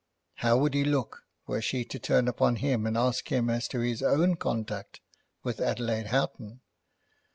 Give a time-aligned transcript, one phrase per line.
[0.37, 3.81] How would he look were she to turn upon him and ask him as to
[3.81, 4.99] his own conduct
[5.43, 6.61] with Adelaide Houghton?